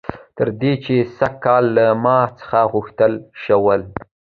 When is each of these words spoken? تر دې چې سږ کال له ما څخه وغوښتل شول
تر 0.37 0.47
دې 0.61 0.73
چې 0.83 0.95
سږ 1.17 1.33
کال 1.45 1.63
له 1.77 1.85
ما 2.03 2.17
څخه 2.39 2.59
وغوښتل 2.65 3.13
شول 3.43 3.81